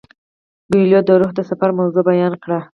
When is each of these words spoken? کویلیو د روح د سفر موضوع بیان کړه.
کویلیو 0.67 1.01
د 1.07 1.09
روح 1.19 1.31
د 1.35 1.39
سفر 1.49 1.69
موضوع 1.79 2.03
بیان 2.09 2.33
کړه. 2.43 2.59